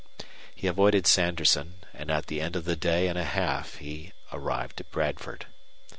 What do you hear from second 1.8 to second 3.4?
and at the end of the day and a